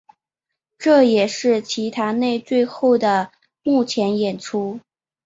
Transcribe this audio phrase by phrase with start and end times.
[0.79, 4.79] 这也是齐达内最后的幕前演出。